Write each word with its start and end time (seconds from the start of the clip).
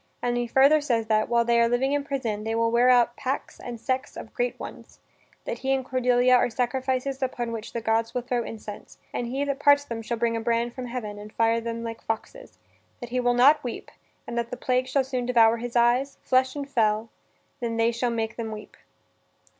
And 0.19 0.35
he 0.35 0.47
further 0.47 0.81
says 0.81 1.05
that, 1.09 1.29
while 1.29 1.45
they 1.45 1.61
are 1.61 1.69
living 1.69 1.93
in 1.93 2.03
prison, 2.03 2.43
they 2.43 2.55
will 2.55 2.71
wear 2.71 2.89
out 2.89 3.15
"packs 3.15 3.59
and 3.59 3.79
sects 3.79 4.17
of 4.17 4.33
great 4.33 4.59
ones"; 4.59 4.97
that 5.45 5.59
he 5.59 5.71
and 5.73 5.85
Cordelia 5.85 6.33
are 6.33 6.49
sacrifices 6.49 7.21
upon 7.21 7.51
which 7.51 7.71
the 7.71 7.81
gods 7.81 8.11
will 8.15 8.23
throw 8.23 8.43
incense, 8.43 8.97
and 9.13 9.27
that 9.27 9.29
he 9.29 9.43
that 9.45 9.59
parts 9.59 9.83
them 9.85 10.01
"shall 10.01 10.17
bring 10.17 10.35
a 10.35 10.41
brand 10.41 10.73
from 10.73 10.87
heaven 10.87 11.19
and 11.19 11.31
fire 11.31 11.61
them 11.61 11.83
like 11.83 12.01
foxes; 12.01 12.57
that 12.99 13.09
he 13.09 13.19
will 13.19 13.35
not 13.35 13.63
weep, 13.63 13.91
and 14.25 14.35
that 14.39 14.49
the 14.49 14.57
plague 14.57 14.87
shall 14.87 15.03
sooner 15.03 15.27
devour 15.27 15.57
his 15.57 15.75
eyes, 15.75 16.17
flesh 16.23 16.55
and 16.55 16.67
fell, 16.67 17.09
than 17.59 17.77
they 17.77 17.91
shall 17.91 18.09
make 18.09 18.37
them 18.37 18.51
weep." 18.51 18.75